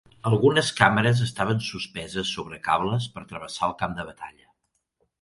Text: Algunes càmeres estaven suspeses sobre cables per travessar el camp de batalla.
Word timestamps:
Algunes 0.27 0.71
càmeres 0.79 1.21
estaven 1.25 1.61
suspeses 1.67 2.33
sobre 2.39 2.61
cables 2.71 3.09
per 3.19 3.27
travessar 3.33 3.71
el 3.71 3.81
camp 3.85 3.99
de 4.01 4.11
batalla. 4.13 4.53